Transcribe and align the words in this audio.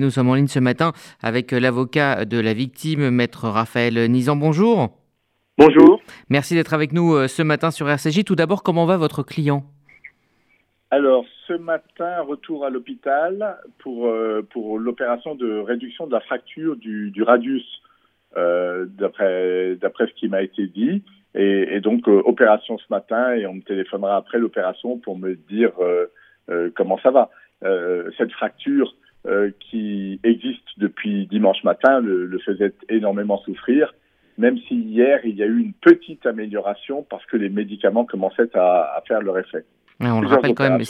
Nous 0.00 0.10
sommes 0.10 0.28
en 0.28 0.34
ligne 0.34 0.46
ce 0.46 0.60
matin 0.60 0.92
avec 1.20 1.50
l'avocat 1.50 2.24
de 2.24 2.38
la 2.38 2.54
victime, 2.54 3.10
maître 3.10 3.48
Raphaël 3.48 3.94
Nizan. 4.08 4.36
Bonjour. 4.36 4.90
Bonjour. 5.58 6.00
Merci 6.30 6.54
d'être 6.54 6.72
avec 6.72 6.92
nous 6.92 7.16
euh, 7.16 7.26
ce 7.26 7.42
matin 7.42 7.72
sur 7.72 7.90
RCJ. 7.90 8.22
Tout 8.22 8.36
d'abord, 8.36 8.62
comment 8.62 8.86
va 8.86 8.96
votre 8.96 9.24
client? 9.24 9.64
Alors, 10.92 11.24
ce 11.48 11.54
matin, 11.54 12.20
retour 12.20 12.64
à 12.64 12.70
l'hôpital 12.70 13.56
pour, 13.80 14.06
euh, 14.06 14.46
pour 14.52 14.78
l'opération 14.78 15.34
de 15.34 15.58
réduction 15.58 16.06
de 16.06 16.12
la 16.12 16.20
fracture 16.20 16.76
du, 16.76 17.12
radius, 17.24 17.66
euh, 18.36 18.86
d'après 18.86 20.06
ce 20.06 20.14
qui 20.14 20.28
m'a 20.28 20.42
été 20.42 20.68
dit. 20.68 21.02
Et, 21.34 21.80
donc, 21.80 22.06
opération 22.06 22.78
ce 22.78 22.86
matin, 22.88 23.32
et 23.32 23.48
on 23.48 23.54
me 23.54 23.62
téléphonera 23.62 24.16
après 24.16 24.38
l'opération 24.38 24.96
pour 24.98 25.18
me 25.18 25.34
dire 25.34 25.72
comment 26.74 26.98
ça 27.02 27.10
va. 27.10 27.30
cette 28.16 28.32
fracture 28.32 28.94
euh, 29.26 29.50
qui 29.58 30.20
existe 30.22 30.66
depuis 30.78 31.26
dimanche 31.26 31.64
matin 31.64 32.00
le, 32.00 32.38
faisait 32.38 32.72
énormément 32.88 33.38
souffrir, 33.38 33.94
même 34.38 34.56
si 34.68 34.76
hier 34.76 35.20
il 35.24 35.36
y 35.36 35.42
a 35.42 35.46
eu 35.46 35.58
une 35.58 35.72
petite 35.72 36.24
amélioration 36.24 37.04
parce 37.08 37.26
que 37.26 37.36
les 37.36 37.48
médicaments 37.48 38.04
commençaient 38.04 38.54
à, 38.54 39.02
faire 39.06 39.20
leur 39.20 39.38
effet. 39.38 39.64
on 40.00 40.20
le 40.20 40.28
rappelle 40.28 40.54
quand 40.54 40.70
même, 40.70 40.80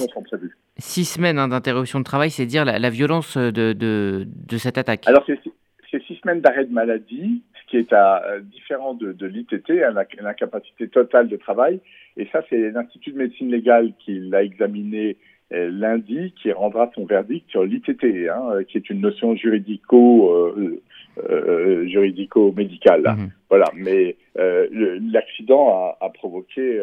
six 0.76 1.04
semaines 1.06 1.38
hein, 1.38 1.48
d'interruption 1.48 2.00
de 2.00 2.04
travail, 2.04 2.30
c'est 2.30 2.46
dire 2.46 2.64
la, 2.64 2.90
violence 2.90 3.38
de, 3.38 3.50
de, 3.50 4.26
de, 4.26 4.58
cette 4.58 4.76
attaque. 4.76 5.06
Alors 5.06 5.24
c'est 5.26 6.02
six 6.06 6.16
semaines 6.22 6.40
d'arrêt 6.40 6.66
de 6.66 6.72
maladie, 6.72 7.42
ce 7.62 7.70
qui 7.70 7.76
est 7.78 7.92
à, 7.92 8.22
euh, 8.24 8.40
différent 8.40 8.94
de, 8.94 9.12
de 9.12 9.26
l'ITT, 9.26 9.70
hein, 9.70 9.94
l'incapacité 10.20 10.88
totale 10.88 11.28
de 11.28 11.36
travail. 11.36 11.80
Et 12.16 12.28
ça, 12.32 12.42
c'est 12.50 12.70
l'Institut 12.70 13.12
de 13.12 13.18
médecine 13.18 13.50
légale 13.50 13.92
qui 14.04 14.18
l'a 14.18 14.42
examiné 14.42 15.10
euh, 15.10 15.37
lundi 15.50 16.34
qui 16.40 16.52
rendra 16.52 16.90
son 16.94 17.06
verdict 17.06 17.50
sur 17.50 17.64
l'ITT, 17.64 18.04
hein, 18.28 18.50
euh, 18.52 18.64
qui 18.64 18.76
est 18.76 18.90
une 18.90 19.00
notion 19.00 19.34
juridico 19.34 20.30
euh, 20.30 20.82
euh 21.18 21.86
juridico-médicale. 21.88 23.02
Mhm. 23.02 23.30
Voilà, 23.48 23.66
mais 23.74 24.16
l'accident 24.36 25.68
a, 25.68 26.04
a, 26.04 26.10
provoqué 26.10 26.80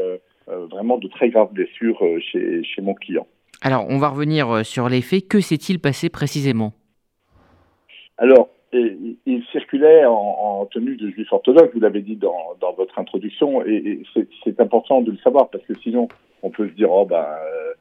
vraiment 0.47 0.97
de 0.97 1.07
très 1.07 1.29
graves 1.29 1.53
blessures 1.53 2.01
chez, 2.19 2.63
chez 2.63 2.81
mon 2.81 2.95
client. 2.95 3.27
Alors, 3.61 3.85
on 3.87 3.97
va 3.97 4.09
revenir 4.09 4.65
sur 4.65 4.89
les 4.89 5.01
faits. 5.01 5.27
Que 5.27 5.39
s'est-il 5.39 5.79
passé 5.79 6.09
précisément? 6.09 6.73
Alors, 8.17 8.49
il 8.73 9.43
circulait 9.51 10.05
en, 10.05 10.13
en, 10.13 10.65
tenue 10.65 10.95
de 10.97 11.09
juif 11.09 11.31
orthodoxe, 11.31 11.73
vous 11.73 11.79
l'avez 11.79 12.01
dit 12.01 12.15
dans, 12.15 12.55
dans, 12.59 12.73
votre 12.73 12.97
introduction, 12.99 13.65
et, 13.65 14.01
et 14.15 14.27
c'est 14.43 14.59
important 14.59 15.01
de 15.01 15.11
le 15.11 15.17
savoir 15.17 15.49
parce 15.49 15.63
que 15.65 15.73
sinon 15.79 16.07
on 16.41 16.49
peut 16.49 16.67
se 16.67 16.73
dire 16.73 16.91
oh 16.91 17.05
ben 17.05 17.23
euh, 17.23 17.73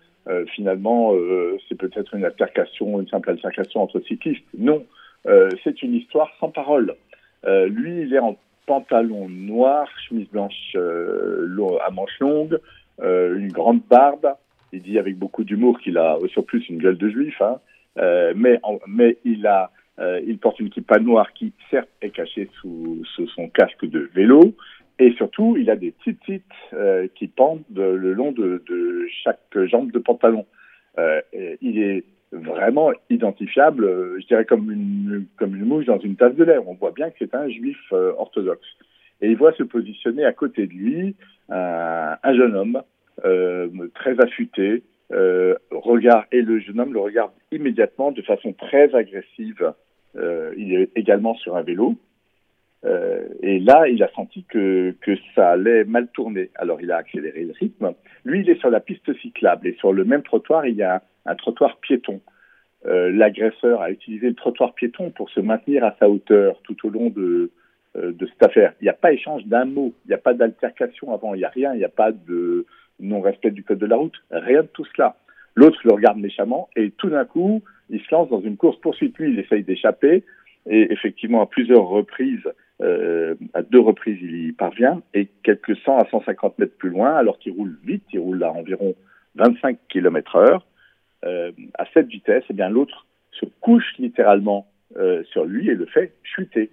finalement, 0.54 1.14
euh, 1.14 1.58
c'est 1.68 1.76
peut-être 1.76 2.14
une 2.14 2.24
altercation, 2.24 3.00
une 3.00 3.08
simple 3.08 3.30
altercation 3.30 3.82
entre 3.82 4.00
cyclistes. 4.00 4.44
Non, 4.56 4.84
euh, 5.26 5.50
c'est 5.62 5.82
une 5.82 5.94
histoire 5.94 6.30
sans 6.40 6.50
parole. 6.50 6.94
lui, 7.46 8.02
il 8.02 8.14
est 8.14 8.18
en 8.18 8.36
pantalon 8.66 9.28
noir, 9.28 9.86
chemise 10.08 10.28
blanche 10.28 10.76
à 10.76 11.90
manches 11.90 12.18
longues, 12.20 12.58
une 13.02 13.52
grande 13.52 13.82
barbe. 13.90 14.28
Il 14.72 14.82
dit 14.82 14.98
avec 14.98 15.18
beaucoup 15.18 15.44
d'humour 15.44 15.78
qu'il 15.80 15.98
a 15.98 16.18
au 16.18 16.26
surplus 16.28 16.64
une 16.68 16.78
gueule 16.78 16.96
de 16.96 17.08
juif, 17.08 17.40
hein. 17.42 17.58
mais, 18.34 18.58
il 19.26 20.38
porte 20.40 20.60
une 20.60 20.70
kippa 20.70 20.98
noire 20.98 21.32
qui, 21.34 21.52
certes, 21.70 21.90
est 22.00 22.10
cachée 22.10 22.48
sous, 22.60 23.04
son 23.34 23.48
casque 23.48 23.84
de 23.84 24.10
vélo, 24.14 24.54
et 24.98 25.12
surtout, 25.12 25.56
il 25.58 25.70
a 25.70 25.76
des 25.76 25.92
petites 25.92 26.42
euh, 26.72 27.08
qui 27.14 27.28
pendent 27.28 27.62
le 27.74 28.12
long 28.12 28.32
de, 28.32 28.62
de, 28.68 29.06
chaque 29.22 29.40
jambe 29.64 29.90
de 29.90 29.98
pantalon. 29.98 30.46
Euh, 30.98 31.20
il 31.60 31.82
est 31.82 32.04
vraiment 32.34 32.92
identifiable, 33.10 33.84
euh, 33.84 34.18
je 34.20 34.26
dirais 34.26 34.44
comme 34.44 34.70
une, 34.70 35.26
comme 35.36 35.54
une 35.54 35.64
mouche 35.64 35.86
dans 35.86 35.98
une 35.98 36.16
tasse 36.16 36.34
de 36.34 36.44
lait. 36.44 36.58
On 36.58 36.74
voit 36.74 36.90
bien 36.90 37.10
que 37.10 37.16
c'est 37.18 37.34
un 37.34 37.48
juif 37.48 37.78
euh, 37.92 38.12
orthodoxe. 38.18 38.66
Et 39.20 39.30
il 39.30 39.36
voit 39.36 39.52
se 39.52 39.62
positionner 39.62 40.24
à 40.24 40.32
côté 40.32 40.66
de 40.66 40.72
lui 40.72 41.16
un, 41.48 42.16
un 42.22 42.34
jeune 42.34 42.54
homme 42.54 42.82
euh, 43.24 43.68
très 43.94 44.20
affûté, 44.20 44.82
regarde, 45.70 46.24
et 46.32 46.42
le 46.42 46.58
jeune 46.58 46.80
homme 46.80 46.92
le 46.92 47.00
regarde 47.00 47.30
immédiatement 47.52 48.10
de 48.10 48.22
façon 48.22 48.52
très 48.52 48.92
agressive. 48.94 49.72
il 50.56 50.74
est 50.74 50.90
également 50.96 51.34
sur 51.36 51.56
un 51.56 51.62
vélo. 51.62 51.94
Euh, 52.84 53.22
et 53.42 53.58
là, 53.60 53.88
il 53.88 54.02
a 54.02 54.10
senti 54.14 54.44
que, 54.44 54.94
que 55.00 55.12
ça 55.34 55.52
allait 55.52 55.84
mal 55.84 56.08
tourner. 56.08 56.50
Alors, 56.56 56.80
il 56.80 56.90
a 56.92 56.96
accéléré 56.96 57.44
le 57.44 57.52
rythme. 57.52 57.94
Lui, 58.24 58.40
il 58.40 58.50
est 58.50 58.60
sur 58.60 58.70
la 58.70 58.80
piste 58.80 59.12
cyclable 59.20 59.66
et 59.66 59.74
sur 59.74 59.92
le 59.92 60.04
même 60.04 60.22
trottoir, 60.22 60.66
il 60.66 60.76
y 60.76 60.82
a 60.82 61.02
un, 61.26 61.34
trottoir 61.34 61.78
piéton. 61.78 62.20
Euh, 62.86 63.10
L'agresseur 63.10 63.80
a 63.80 63.90
utilisé 63.90 64.28
le 64.28 64.34
trottoir 64.34 64.74
piéton 64.74 65.10
pour 65.10 65.30
se 65.30 65.40
maintenir 65.40 65.84
à 65.84 65.96
sa 65.98 66.08
hauteur 66.08 66.60
tout 66.64 66.76
au 66.86 66.90
long 66.90 67.08
de, 67.08 67.50
euh, 67.96 68.12
de 68.12 68.26
cette 68.26 68.42
affaire. 68.42 68.74
Il 68.80 68.84
n'y 68.84 68.90
a 68.90 68.94
pas 68.94 69.12
échange 69.12 69.46
d'un 69.46 69.64
mot, 69.64 69.94
il 70.04 70.08
n'y 70.08 70.14
a 70.14 70.18
pas 70.18 70.34
d'altercation 70.34 71.14
avant, 71.14 71.34
il 71.34 71.38
n'y 71.38 71.44
a 71.44 71.48
rien, 71.48 71.72
il 71.72 71.78
n'y 71.78 71.84
a 71.84 71.88
pas 71.88 72.12
de 72.12 72.66
non-respect 73.00 73.50
du 73.50 73.64
code 73.64 73.78
de 73.78 73.86
la 73.86 73.96
route, 73.96 74.16
rien 74.30 74.62
de 74.62 74.68
tout 74.68 74.84
cela. 74.94 75.16
L'autre 75.54 75.80
le 75.84 75.92
regarde 75.92 76.18
méchamment 76.18 76.68
et 76.76 76.90
tout 76.90 77.08
d'un 77.08 77.24
coup, 77.24 77.62
il 77.88 78.00
se 78.00 78.14
lance 78.14 78.28
dans 78.28 78.40
une 78.40 78.56
course-poursuite. 78.56 79.16
Lui, 79.18 79.32
il 79.32 79.38
essaye 79.38 79.62
d'échapper 79.62 80.24
et 80.66 80.92
effectivement, 80.92 81.42
à 81.42 81.46
plusieurs 81.46 81.86
reprises, 81.86 82.48
euh, 82.84 83.34
à 83.54 83.62
deux 83.62 83.80
reprises, 83.80 84.18
il 84.20 84.48
y 84.48 84.52
parvient, 84.52 85.02
et 85.14 85.28
quelques 85.42 85.76
100 85.78 85.98
à 85.98 86.08
150 86.10 86.58
mètres 86.58 86.76
plus 86.76 86.90
loin, 86.90 87.14
alors 87.14 87.38
qu'il 87.38 87.52
roule 87.52 87.78
vite, 87.84 88.04
il 88.12 88.20
roule 88.20 88.42
à 88.44 88.52
environ 88.52 88.94
25 89.36 89.78
km 89.88 90.36
heure, 90.36 90.66
euh, 91.24 91.52
à 91.78 91.86
cette 91.94 92.08
vitesse, 92.08 92.44
eh 92.50 92.52
bien 92.52 92.68
l'autre 92.68 93.06
se 93.32 93.46
couche 93.60 93.94
littéralement 93.98 94.66
euh, 94.96 95.22
sur 95.24 95.44
lui 95.44 95.70
et 95.70 95.74
le 95.74 95.86
fait 95.86 96.12
chuter. 96.22 96.70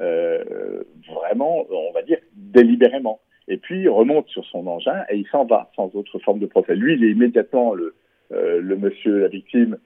Euh, 0.00 0.82
vraiment, 1.14 1.66
on 1.70 1.92
va 1.92 2.02
dire, 2.02 2.18
délibérément. 2.34 3.20
Et 3.48 3.58
puis, 3.58 3.82
il 3.82 3.88
remonte 3.88 4.28
sur 4.28 4.44
son 4.46 4.66
engin 4.66 5.04
et 5.10 5.16
il 5.16 5.26
s'en 5.26 5.44
va, 5.44 5.70
sans 5.76 5.94
autre 5.94 6.18
forme 6.20 6.38
de 6.38 6.46
procès. 6.46 6.74
Lui, 6.74 6.94
il 6.94 7.04
est 7.04 7.10
immédiatement, 7.10 7.74
le, 7.74 7.94
monsieur, 8.76 9.18
la 9.18 9.28
victime, 9.28 9.76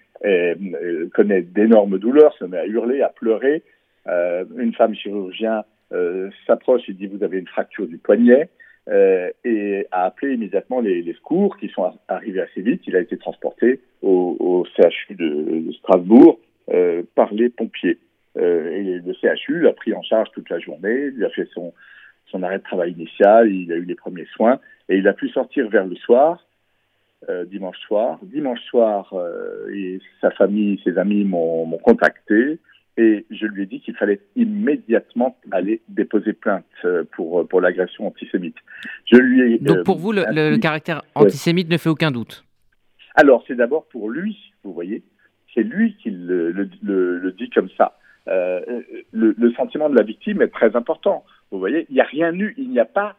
connaît 1.14 1.42
d'énormes 1.42 1.98
douleurs, 1.98 2.34
se 2.34 2.44
met 2.44 2.58
à 2.58 2.66
hurler, 2.66 3.00
à 3.00 3.08
pleurer, 3.08 3.62
euh, 4.06 4.44
une 4.56 4.74
femme 4.74 4.94
chirurgien 4.94 5.64
euh, 5.92 6.30
s'approche 6.46 6.88
et 6.88 6.92
dit 6.92 7.06
vous 7.06 7.22
avez 7.22 7.38
une 7.38 7.46
fracture 7.46 7.86
du 7.86 7.98
poignet 7.98 8.48
euh, 8.88 9.30
et 9.44 9.86
a 9.90 10.04
appelé 10.04 10.34
immédiatement 10.34 10.80
les, 10.80 11.02
les, 11.02 11.14
secours 11.14 11.56
qui 11.56 11.68
sont 11.68 11.90
arrivés 12.08 12.42
assez 12.42 12.60
vite. 12.60 12.82
Il 12.86 12.96
a 12.96 13.00
été 13.00 13.16
transporté 13.16 13.80
au, 14.02 14.36
au 14.38 14.66
CHU 14.76 15.14
de, 15.14 15.66
de 15.66 15.72
Strasbourg 15.72 16.38
euh, 16.70 17.02
par 17.14 17.32
les 17.32 17.48
pompiers. 17.48 17.98
Euh, 18.36 18.70
et 18.72 18.82
le 18.82 19.14
CHU 19.14 19.60
l'a 19.60 19.72
pris 19.72 19.94
en 19.94 20.02
charge 20.02 20.28
toute 20.32 20.50
la 20.50 20.58
journée, 20.58 21.12
il 21.16 21.24
a 21.24 21.30
fait 21.30 21.48
son, 21.54 21.72
son 22.26 22.42
arrêt 22.42 22.58
de 22.58 22.64
travail 22.64 22.92
initial, 22.92 23.50
il 23.50 23.72
a 23.72 23.76
eu 23.76 23.84
les 23.84 23.94
premiers 23.94 24.26
soins 24.34 24.58
et 24.88 24.96
il 24.96 25.08
a 25.08 25.12
pu 25.12 25.28
sortir 25.28 25.68
vers 25.68 25.86
le 25.86 25.96
soir. 25.96 26.44
Euh, 27.30 27.46
dimanche 27.46 27.78
soir. 27.78 28.18
Dimanche 28.22 28.60
soir, 28.68 29.10
euh, 29.14 29.72
et 29.72 29.98
sa 30.20 30.30
famille, 30.30 30.78
ses 30.84 30.98
amis 30.98 31.24
m'ont 31.24 31.78
contacté 31.78 32.58
et 32.96 33.26
je 33.30 33.46
lui 33.46 33.64
ai 33.64 33.66
dit 33.66 33.80
qu'il 33.80 33.96
fallait 33.96 34.20
immédiatement 34.36 35.36
aller 35.50 35.82
déposer 35.88 36.32
plainte 36.32 36.64
euh, 36.84 37.04
pour, 37.16 37.40
euh, 37.40 37.44
pour 37.44 37.60
l'agression 37.60 38.06
antisémite. 38.06 38.56
Je 39.10 39.16
lui 39.16 39.54
ai, 39.54 39.58
Donc 39.58 39.84
pour 39.84 39.98
vous, 39.98 40.12
le, 40.12 40.24
le, 40.30 40.56
caractère 40.58 41.02
antisémite 41.14 41.68
ne 41.68 41.76
fait 41.76 41.88
aucun 41.88 42.10
doute? 42.10 42.44
Alors 43.16 43.44
c'est 43.46 43.56
d'abord 43.56 43.86
pour 43.88 44.10
lui, 44.10 44.36
vous 44.62 44.72
voyez, 44.72 45.02
c'est 45.54 45.62
lui 45.62 45.96
qui 45.96 46.10
le, 46.10 46.50
le, 46.52 46.68
le, 46.82 47.32
dit 47.32 47.50
comme 47.50 47.68
ça. 47.76 47.98
Euh, 48.28 48.82
le, 49.12 49.52
sentiment 49.52 49.88
de 49.88 49.96
la 49.96 50.02
victime 50.02 50.42
est 50.42 50.48
très 50.48 50.74
important. 50.76 51.24
Vous 51.50 51.58
voyez, 51.58 51.86
il 51.90 51.94
n'y 51.94 52.00
a 52.00 52.04
rien 52.04 52.32
eu, 52.34 52.54
il 52.56 52.70
n'y 52.70 52.80
a 52.80 52.84
pas 52.84 53.16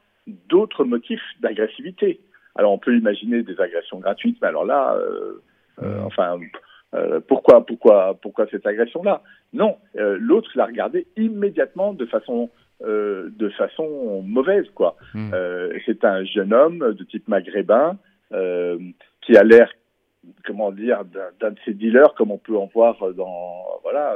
d'autres 0.50 0.84
motifs 0.84 1.22
d'agressivité. 1.42 2.20
Alors 2.56 2.72
on 2.72 2.78
peut 2.78 2.96
imaginer 2.98 3.44
des 3.44 3.60
agressions 3.60 4.00
gratuites, 4.00 4.38
mais 4.42 4.48
alors 4.48 4.66
là, 4.66 4.96
euh, 4.96 5.44
euh, 5.84 6.02
enfin, 6.04 6.40
euh, 6.94 7.20
pourquoi, 7.28 7.66
pourquoi, 7.66 8.18
pourquoi 8.22 8.48
cette 8.50 8.66
agression-là? 8.66 9.22
Non, 9.56 9.78
euh, 9.96 10.18
l'autre 10.20 10.52
l'a 10.56 10.66
regardé 10.66 11.08
immédiatement 11.18 11.94
de 11.94 12.06
façon, 12.06 12.50
euh, 12.84 13.30
de 13.38 13.50
façon 13.50 14.22
mauvaise, 14.22 14.70
quoi. 14.76 14.96
Hmm. 15.14 15.32
c'est 15.86 16.04
un 16.04 16.24
jeune 16.26 16.54
homme 16.54 16.94
de 16.94 17.04
type 17.04 17.28
maghrébin 17.28 17.98
qui 19.22 19.38
a 19.38 19.44
l'air, 19.44 19.72
comment 20.46 20.72
dire, 20.72 21.04
d'un 21.40 21.52
de 21.52 21.58
ces 21.64 21.74
dealers 21.74 22.14
comme 22.16 22.32
on 22.32 22.38
peut 22.38 22.58
en 22.58 22.70
voir 22.74 22.98
dans, 23.14 23.80
voilà, 23.84 24.16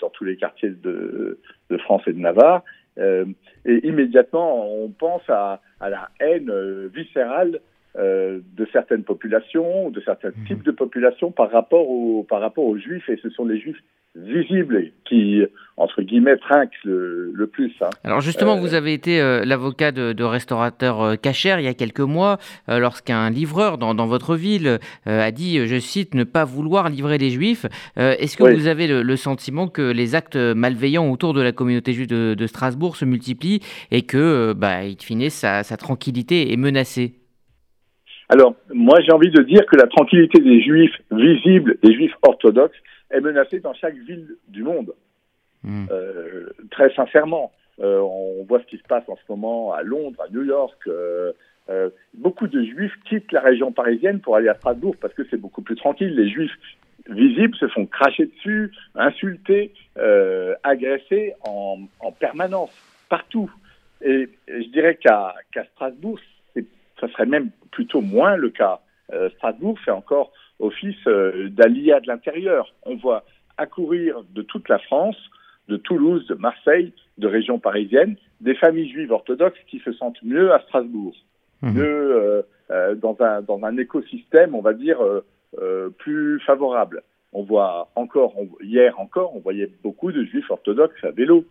dans 0.00 0.10
tous 0.10 0.24
les 0.24 0.36
quartiers 0.36 0.70
de, 0.70 1.38
de 1.70 1.78
France 1.78 2.02
et 2.06 2.12
de 2.12 2.18
Navarre. 2.18 2.64
et 2.98 3.86
immédiatement, 3.86 4.74
on 4.82 4.88
pense 4.88 5.22
à, 5.28 5.60
à 5.78 5.88
la 5.88 6.08
haine 6.18 6.52
viscérale 6.88 7.60
euh, 7.98 8.38
de 8.56 8.68
certaines 8.72 9.02
populations, 9.02 9.90
de 9.90 10.00
certains 10.02 10.28
mmh. 10.28 10.44
types 10.46 10.62
de 10.62 10.70
populations 10.70 11.32
par 11.32 11.50
rapport, 11.50 11.90
aux, 11.90 12.22
par 12.22 12.40
rapport 12.40 12.62
aux 12.64 12.78
juifs, 12.78 13.08
et 13.08 13.16
ce 13.16 13.30
sont 13.30 13.44
les 13.44 13.58
juifs 13.58 13.82
visible 14.16 14.76
et 14.76 14.92
qui, 15.08 15.42
entre 15.76 16.02
guillemets, 16.02 16.36
trinque 16.36 16.72
le, 16.84 17.46
plus. 17.46 17.72
Hein. 17.80 17.90
Alors 18.04 18.20
justement, 18.20 18.56
vous 18.56 18.74
avez 18.74 18.92
été 18.92 19.20
l'avocat 19.44 19.92
de, 19.92 20.12
de 20.12 20.24
restaurateurs 20.24 21.20
cachers 21.20 21.56
il 21.58 21.64
y 21.64 21.68
a 21.68 21.74
quelques 21.74 22.00
mois, 22.00 22.38
lorsqu'un 22.68 23.30
livreur 23.30 23.78
dans, 23.78 24.06
votre 24.06 24.36
ville 24.36 24.78
a 25.06 25.30
dit, 25.30 25.66
je 25.66 25.78
cite, 25.78 26.14
ne 26.14 26.24
pas 26.24 26.44
vouloir 26.44 26.88
livrer 26.88 27.18
les 27.18 27.30
juifs. 27.30 27.66
Est-ce 27.96 28.36
que 28.36 28.44
vous 28.44 28.66
avez 28.66 28.88
le, 28.88 29.16
sentiment 29.16 29.68
que 29.68 29.92
les 29.92 30.14
actes 30.14 30.36
malveillants 30.36 31.10
autour 31.10 31.34
de 31.34 31.42
la 31.42 31.52
communauté 31.52 31.92
juive 31.92 32.08
de, 32.08 32.46
Strasbourg 32.46 32.96
se 32.96 33.04
multiplient 33.04 33.60
et 33.90 34.02
que, 34.02 34.52
bah, 34.52 34.78
in 34.80 34.94
fine, 34.98 35.30
sa, 35.30 35.62
sa 35.62 35.76
tranquillité 35.76 36.52
est 36.52 36.56
menacée? 36.56 37.14
Alors, 38.30 38.54
moi, 38.72 38.98
j'ai 39.04 39.12
envie 39.12 39.30
de 39.30 39.42
dire 39.42 39.66
que 39.66 39.76
la 39.76 39.88
tranquillité 39.88 40.40
des 40.40 40.62
juifs 40.62 40.94
visibles, 41.10 41.78
des 41.82 41.92
juifs 41.92 42.14
orthodoxes, 42.22 42.78
est 43.10 43.20
menacée 43.20 43.60
dans 43.60 43.74
chaque 43.74 43.96
ville 43.96 44.36
du 44.48 44.62
monde. 44.62 44.94
Hmm. 45.62 45.86
Euh, 45.90 46.50
très 46.70 46.92
sincèrement, 46.94 47.52
euh, 47.80 47.98
on 48.00 48.44
voit 48.44 48.60
ce 48.60 48.66
qui 48.66 48.78
se 48.78 48.82
passe 48.84 49.08
en 49.08 49.16
ce 49.16 49.22
moment 49.28 49.72
à 49.72 49.82
Londres, 49.82 50.20
à 50.22 50.30
New 50.32 50.44
York. 50.44 50.78
Euh, 50.88 51.32
beaucoup 52.14 52.48
de 52.48 52.62
juifs 52.62 52.94
quittent 53.04 53.30
la 53.32 53.40
région 53.40 53.70
parisienne 53.70 54.20
pour 54.20 54.36
aller 54.36 54.48
à 54.48 54.54
Strasbourg 54.54 54.96
parce 55.00 55.14
que 55.14 55.22
c'est 55.30 55.36
beaucoup 55.36 55.62
plus 55.62 55.76
tranquille. 55.76 56.14
Les 56.14 56.28
juifs 56.28 56.56
visibles 57.08 57.56
se 57.56 57.68
font 57.68 57.86
cracher 57.86 58.26
dessus, 58.26 58.72
insulter, 58.94 59.72
agresser 60.64 61.34
en, 61.44 61.78
permanence, 62.18 62.72
partout. 63.08 63.50
Et, 64.02 64.28
je 64.48 64.68
dirais 64.70 64.96
qu'à 64.96 65.34
Strasbourg, 65.74 66.18
ça 67.00 67.08
serait 67.08 67.26
même 67.26 67.50
plutôt 67.70 68.00
moins 68.00 68.36
le 68.36 68.50
cas. 68.50 68.80
Strasbourg 69.36 69.78
fait 69.80 69.92
encore 69.92 70.32
office 70.60 71.06
euh, 71.06 71.48
d'allié 71.48 71.96
de 72.02 72.06
l'intérieur. 72.06 72.74
On 72.84 72.96
voit 72.96 73.24
accourir 73.56 74.22
de 74.30 74.42
toute 74.42 74.68
la 74.68 74.78
France, 74.78 75.16
de 75.68 75.76
Toulouse, 75.76 76.26
de 76.26 76.34
Marseille, 76.34 76.92
de 77.18 77.26
régions 77.26 77.58
parisiennes, 77.58 78.16
des 78.40 78.54
familles 78.54 78.90
juives 78.90 79.12
orthodoxes 79.12 79.58
qui 79.68 79.78
se 79.80 79.92
sentent 79.92 80.22
mieux 80.22 80.52
à 80.52 80.60
Strasbourg, 80.60 81.14
mmh. 81.62 81.72
mieux 81.72 82.44
euh, 82.70 82.94
dans, 82.94 83.16
un, 83.20 83.42
dans 83.42 83.62
un 83.64 83.76
écosystème, 83.76 84.54
on 84.54 84.60
va 84.60 84.72
dire, 84.72 84.98
plus 85.98 86.40
favorable. 86.40 87.02
On 87.32 87.42
voit 87.42 87.90
encore, 87.96 88.34
hier 88.62 88.98
encore, 88.98 89.34
on 89.36 89.40
voyait 89.40 89.70
beaucoup 89.82 90.12
de 90.12 90.24
juifs 90.24 90.50
orthodoxes 90.50 91.02
à 91.02 91.10
vélo. 91.10 91.44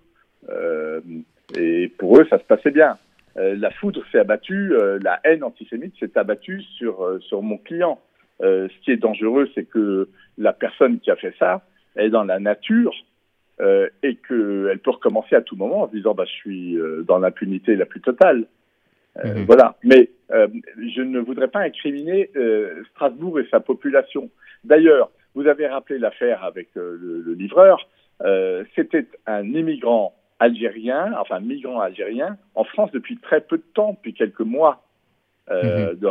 et 1.57 1.87
pour 1.97 2.17
eux, 2.17 2.25
ça 2.29 2.39
se 2.39 2.45
passait 2.45 2.71
bien. 2.71 2.97
Euh, 3.37 3.55
la 3.55 3.71
foudre 3.71 4.03
s'est 4.11 4.19
abattue, 4.19 4.73
euh, 4.73 4.99
la 5.01 5.19
haine 5.23 5.43
antisémite 5.43 5.93
s'est 5.99 6.17
abattue 6.17 6.61
sur, 6.77 7.03
euh, 7.03 7.19
sur 7.19 7.41
mon 7.41 7.57
client. 7.57 7.99
Ce 8.41 8.83
qui 8.83 8.91
est 8.91 8.97
dangereux, 8.97 9.49
c'est 9.55 9.65
que 9.65 10.09
la 10.37 10.53
personne 10.53 10.99
qui 10.99 11.11
a 11.11 11.15
fait 11.15 11.33
ça 11.39 11.63
est 11.97 12.09
dans 12.09 12.23
la 12.23 12.39
nature 12.39 12.93
et 13.59 14.15
qu'elle 14.27 14.79
peut 14.81 14.91
recommencer 14.91 15.35
à 15.35 15.41
tout 15.41 15.57
moment 15.57 15.81
en 15.83 15.87
se 15.87 15.95
disant 15.95 16.13
bah, 16.13 16.23
je 16.25 16.31
suis 16.31 16.77
dans 17.05 17.19
l'impunité 17.19 17.75
la 17.75 17.85
plus 17.85 17.99
totale. 18.01 18.45
Mhm. 19.21 19.43
Voilà. 19.45 19.75
Mais 19.83 20.09
je 20.29 21.01
ne 21.01 21.19
voudrais 21.19 21.49
pas 21.49 21.59
incriminer 21.59 22.29
Strasbourg 22.91 23.39
et 23.39 23.47
sa 23.51 23.59
population. 23.59 24.29
D'ailleurs, 24.63 25.11
vous 25.35 25.47
avez 25.47 25.67
rappelé 25.67 25.99
l'affaire 25.99 26.43
avec 26.43 26.69
le, 26.75 27.33
livreur. 27.33 27.89
C'était 28.75 29.07
un 29.25 29.43
immigrant 29.43 30.13
algérien, 30.39 31.13
enfin 31.19 31.39
migrants 31.39 31.81
algériens, 31.81 32.37
en 32.55 32.63
France 32.63 32.91
depuis 32.91 33.17
très 33.17 33.41
peu 33.41 33.57
de 33.57 33.63
temps, 33.73 33.93
depuis 33.93 34.13
quelques 34.13 34.39
mois, 34.39 34.81
euh, 35.51 35.93
mhm. 35.93 36.09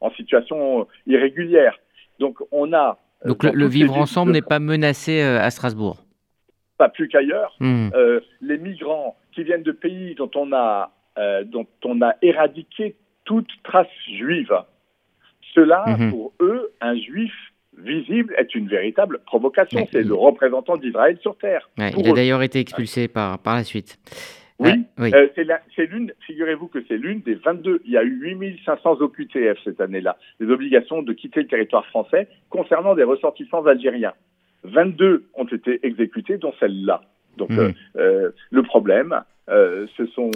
en 0.00 0.10
situation 0.16 0.86
irrégulière. 1.06 1.78
Donc 2.18 2.38
on 2.52 2.72
a. 2.72 2.98
Euh, 3.24 3.28
Donc 3.28 3.42
le, 3.44 3.66
vivre 3.66 3.96
ensemble 3.96 4.32
n'est 4.32 4.42
pas 4.42 4.58
menacé 4.58 5.20
euh, 5.20 5.40
à 5.40 5.50
Strasbourg. 5.50 6.04
Pas 6.78 6.88
plus 6.88 7.08
qu'ailleurs. 7.08 7.56
Mhm. 7.60 7.90
les 8.42 8.58
migrants 8.58 9.16
qui 9.32 9.44
viennent 9.44 9.62
de 9.62 9.72
pays 9.72 10.14
dont 10.14 10.30
on 10.34 10.52
a 10.52 10.92
dont 11.46 11.66
on 11.84 12.02
a 12.02 12.14
éradiqué 12.20 12.94
toute 13.24 13.48
trace 13.64 13.86
juive, 14.18 14.52
cela 15.54 15.84
mhm. 15.86 16.10
pour 16.10 16.32
eux 16.40 16.72
un 16.82 16.94
juif 16.94 17.32
visible 17.78 18.34
est 18.36 18.54
une 18.54 18.68
véritable 18.68 19.20
provocation. 19.24 19.86
c'est 19.90 20.02
le 20.02 20.14
représentant 20.14 20.76
d'Israël 20.76 21.18
sur 21.22 21.36
Terre. 21.38 21.68
il 21.78 22.08
a 22.08 22.12
d'ailleurs 22.12 22.42
été 22.42 22.60
expulsé 22.60 23.08
par, 23.08 23.38
par 23.38 23.54
la 23.54 23.64
suite. 23.64 23.98
Oui, 24.58 24.86
euh, 24.98 25.28
c'est 25.34 25.86
l'une, 25.86 26.12
figurez-vous 26.26 26.68
que 26.68 26.78
c'est 26.88 26.96
l'une 26.96 27.20
des 27.20 27.34
22, 27.34 27.82
il 27.84 27.92
y 27.92 27.98
a 27.98 28.02
eu 28.02 28.18
8500 28.20 29.00
OQTF 29.00 29.58
cette 29.64 29.80
année-là, 29.80 30.16
des 30.40 30.50
obligations 30.50 31.02
de 31.02 31.12
quitter 31.12 31.42
le 31.42 31.46
territoire 31.46 31.84
français 31.86 32.28
concernant 32.48 32.94
des 32.94 33.02
ressortissants 33.02 33.66
algériens. 33.66 34.14
22 34.64 35.28
ont 35.34 35.44
été 35.44 35.86
exécutés, 35.86 36.38
dont 36.38 36.54
celle-là. 36.58 37.02
Donc 37.36 37.50
mmh. 37.50 37.58
euh, 37.58 37.72
euh, 37.96 38.30
le 38.50 38.62
problème, 38.62 39.14
ce 39.48 40.06
sont 40.14 40.30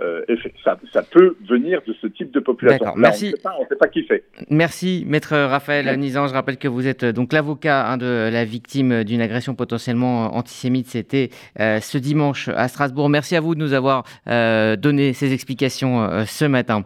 euh, 0.00 0.24
ça, 0.64 0.78
ça, 0.92 1.02
peut 1.02 1.36
venir 1.48 1.80
de 1.84 1.92
ce 2.00 2.06
type 2.06 2.30
de 2.30 2.38
population. 2.38 2.84
Là, 2.84 2.92
Merci. 2.96 3.34
On 3.44 3.62
ne 3.62 3.68
sait 3.68 3.74
pas 3.74 3.88
qui 3.88 4.06
c'est. 4.08 4.22
Merci, 4.48 5.04
maître 5.06 5.36
Raphaël 5.36 5.98
Nizan. 5.98 6.28
Je 6.28 6.32
rappelle 6.32 6.58
que 6.58 6.68
vous 6.68 6.86
êtes 6.86 7.02
euh, 7.02 7.12
donc 7.12 7.32
l'avocat 7.32 7.88
hein, 7.90 7.96
de 7.96 8.30
la 8.32 8.44
victime 8.44 9.02
d'une 9.02 9.20
agression 9.20 9.56
potentiellement 9.56 10.36
antisémite. 10.36 10.86
C'était 10.86 11.30
euh, 11.58 11.80
ce 11.80 11.98
dimanche 11.98 12.48
à 12.48 12.68
Strasbourg. 12.68 13.08
Merci 13.08 13.34
à 13.34 13.40
vous 13.40 13.56
de 13.56 13.60
nous 13.60 13.72
avoir 13.72 14.04
donné 14.26 15.12
ces 15.12 15.32
explications 15.32 16.24
ce 16.24 16.44
matin. 16.44 16.78